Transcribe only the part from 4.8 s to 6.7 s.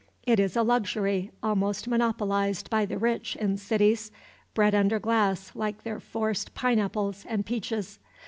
glass like their forced